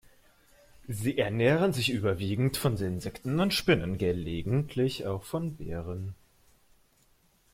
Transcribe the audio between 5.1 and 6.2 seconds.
von Beeren.